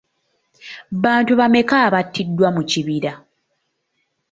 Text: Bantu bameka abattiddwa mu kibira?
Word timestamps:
Bantu 1.03 1.33
bameka 1.39 1.75
abattiddwa 1.87 2.47
mu 2.55 2.61
kibira? 2.69 3.13